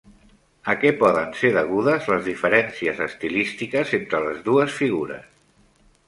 [0.71, 5.29] A què poden ser degudes les diferències estilístiques entre les dues figures?